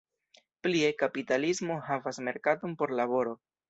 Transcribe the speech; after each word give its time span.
Plie, 0.67 0.89
kapitalismo 1.03 1.79
havas 1.91 2.25
merkaton 2.31 2.79
por 2.83 3.01
laboro. 3.03 3.43